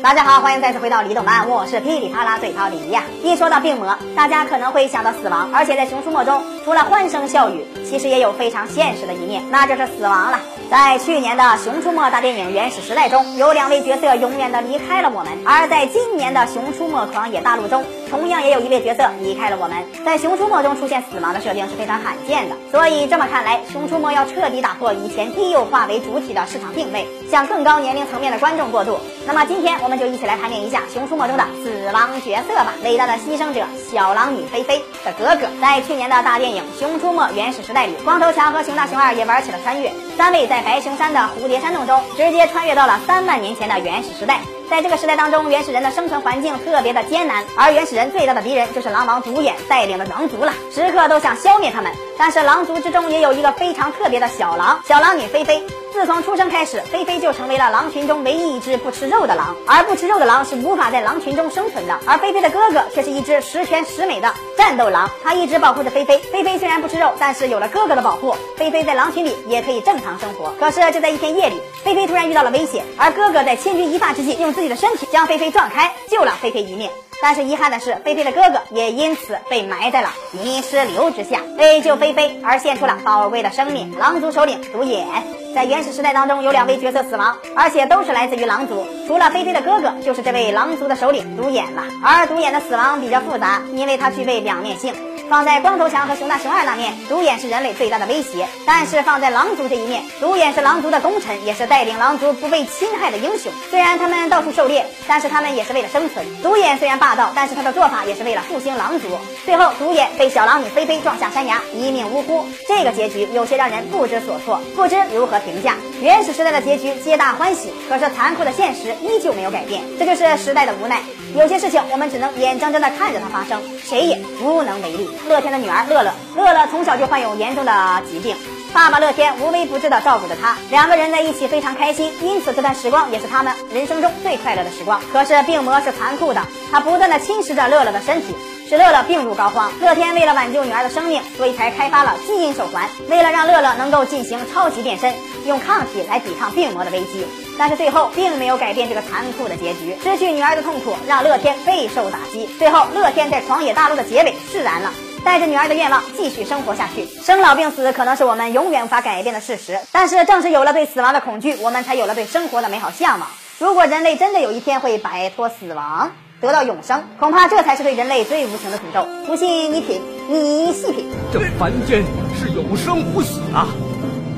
[0.00, 3.02] 大家好，欢迎再次回到李动漫，我是噼里啪啦嘴炮李呀。
[3.24, 10.38] 一说到病魔，大家可能会想到死亡，而且在《熊出没》中，除了欢声笑语，其实也有非常现实的一面，那就是死亡了。
[10.70, 19.76] 在去年的《熊出没大电影原始时代》中，有两位角色永远的离开了我们；而在今年的《熊出没狂野大陆》中，同样也有一位角色离开了我们。
[20.04, 28.96] 在《熊出没》中出现死亡的设定是非常罕见的，所以这么看来，《熊出没》要彻底打破以前低幼化为主体的市场定位，向更高年龄层面的观众过渡。
[29.28, 32.72] 那么今天我们就一起来盘点一下《熊出没》中的死亡角色吧。
[32.82, 44.40] 伟大的牺牲者小狼女菲菲的哥哥，在去年的大电影《熊出没原始时代》里，光头强和熊大熊二也玩起了穿越，三位在白熊山的蝴蝶山洞中直接穿越到了三万年前的原始时代。
[44.70, 51.90] 在这个时代当中，原始人的生存环境特别的艰难，而原始人最大的敌人就是狼王独眼带领的狼族了，时刻都想消灭他们。
[52.18, 55.64] 但是狼族之中也有一个非常特别的小狼，小狼女菲菲。
[55.90, 59.56] 自从出生开始，菲菲就成为了狼群中唯一一只不吃肉的狼。
[59.66, 61.98] 而不吃肉的狼是无法在狼群中生存的。
[62.06, 66.18] 而菲菲的哥哥却是一只十全十美的战斗狼，他一直保护着菲菲。
[66.30, 70.52] 菲菲虽然不吃肉，但是有了哥哥的保护，菲菲在狼群里也可以正常生活。
[70.60, 76.90] 可是就在一天夜里，菲菲突然遇到了危险，而哥哥在千钧一发之际，用自己的身体将菲菲撞开，救了菲菲一命。
[77.22, 81.40] 但是遗憾的是，菲菲的哥哥也因此被埋在了泥石流之下。
[81.56, 85.06] 为救菲菲而献出了宝贵的生命，狼族首领独眼。
[85.54, 88.84] 在原始时代当中，有两位角色死亡，而且都是来自于狼族。
[89.06, 91.84] 除了菲菲的哥哥，就是这位狼族的首领独眼了。
[92.02, 94.92] 而独眼的死亡比较复杂，因为他具备两面性。
[95.28, 103.52] 放在光头强和熊大熊二那面，独眼是人类最大的威胁；但是放在狼族这一面，独眼是狼族的功臣，也是带领狼族不被侵害的英雄。
[103.68, 106.24] 虽然他们到处狩猎，但是他们也是为了生存。
[106.42, 109.08] 独眼虽然霸道，但是他的做法也是为了复兴狼族。
[109.44, 112.46] 最后，独眼被小狼女菲菲撞下山崖，一命呜呼。
[112.66, 115.74] 这个结局有些让人不知所措，不知如何评价。
[116.00, 121.02] 原始时代的结局皆大欢喜，可是残酷的现实依旧没有改变，这就是时代的无奈。
[121.36, 125.10] 有些事情我们只能眼睁睁地看着它发生，谁也无能为力。
[125.28, 128.36] 乐天的女儿乐乐，乐乐从小就患有严重的疾病，
[128.72, 135.00] 爸爸乐天无微不至的照顾着她，两个人在一起非常开心，因此这段时光也是他们人生中最快乐的时光。
[135.12, 138.34] 可是病魔是残酷的，它不断的侵蚀着乐乐的身体。
[138.68, 145.14] 使乐乐病入膏肓，乐天为了挽救女儿的生命，所以才开发了基因手环，为了让乐乐能够进行超级变身，
[145.46, 147.26] 用抗体来抵抗病魔的危机。
[147.56, 152.46] 但是最后并没有改变这个残酷的结局，失去女儿的痛苦让乐天备受打击。
[152.58, 154.92] 最后，乐天在狂野大陆的结尾释然了，
[155.24, 157.04] 带着女儿的愿望继续生活下去。
[157.22, 163.28] 生老病死可能是我们永远无法改变的事实，但是正是有了对死亡的恐惧，我们才有了对生活的美好向往。
[163.58, 169.06] 如果人类真的有一天会摆脱死亡，得到永生，恐怕这才是对人类最无情的诅咒。
[169.26, 171.06] 不信你品，你细品。
[171.32, 172.04] 这凡间
[172.38, 173.66] 是有生无死啊！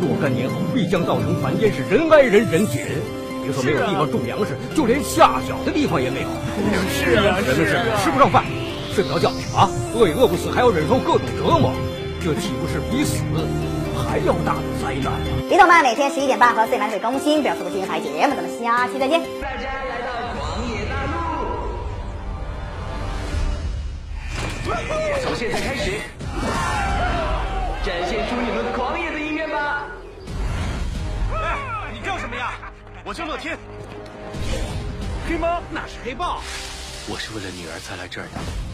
[0.01, 2.89] 若干年后必将造成凡间是人挨人人挤人，
[3.45, 6.29] 别说没有地方种粮食，就连下脚的地方也没有。
[6.89, 8.43] 是啊，人们是吃不上饭，
[8.93, 11.73] 睡不着觉啊，饿也饿不死，还要忍受各种折磨，
[12.21, 13.23] 这岂不是比死
[13.95, 15.19] 还要大的灾难吗？
[15.49, 18.34] 李动漫每天十一点半和 C 满会更新，不要错过精彩节目。
[18.34, 19.21] 咱们下期再见。
[19.41, 21.11] 大家来到狂野大陆。
[25.22, 25.93] 从现在开始，
[27.84, 29.87] 展现出你们狂野的一面吧！
[31.33, 31.57] 哎，
[31.93, 32.53] 你叫什么呀？
[33.05, 33.57] 我叫乐天。
[35.28, 36.41] 黑猫那是黑豹。
[37.09, 38.70] 我是为了女儿才来这儿的。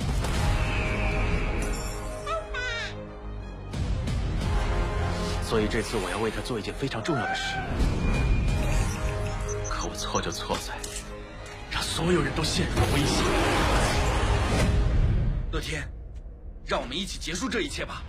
[5.47, 7.55] 所以这次我要为他做一件非常重要的事。
[9.71, 10.75] 可我错就错在，
[11.71, 13.25] 让所有人都陷入了危险。
[15.53, 15.89] 乐天，
[16.67, 18.03] 让我们一起结束这一切吧。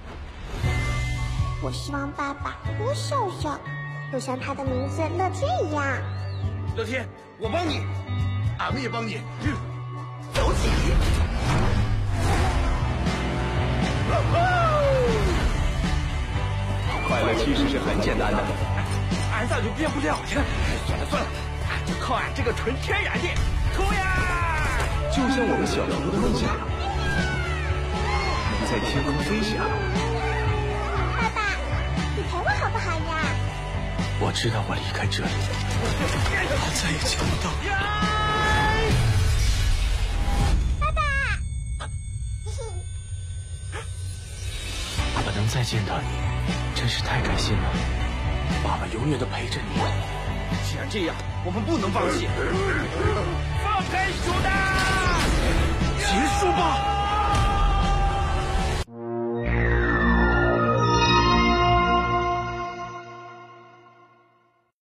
[1.62, 3.59] 我希望爸爸多笑笑，
[4.12, 5.86] 就像他的名字乐天一样。
[6.75, 7.08] 乐天，
[7.40, 7.86] 我帮你，
[8.58, 9.22] 俺们也帮你。
[9.44, 9.50] 走
[17.35, 18.44] 其实是很简单的。
[19.33, 20.41] 俺咋就变不了呢？
[20.88, 21.27] 算了算了，
[21.69, 23.27] 俺就靠俺这个纯天然的，
[23.75, 24.01] 冲呀！
[25.12, 26.47] 就像我们小时候的梦想，
[28.53, 29.57] 能在天空飞翔。
[31.18, 31.38] 爸爸，
[32.15, 33.12] 你陪我好不好呀？
[34.19, 35.30] 我知道我离开这里，
[36.50, 37.50] 我再也见不到。
[40.80, 41.01] 爸爸，
[45.15, 46.07] 爸爸能再见到你，
[46.75, 47.69] 真是太开心了。
[48.63, 49.81] 爸爸永远都陪着你。
[50.63, 51.15] 既然这样，
[51.45, 52.27] 我们不能放弃。
[53.63, 55.37] 放开熊大！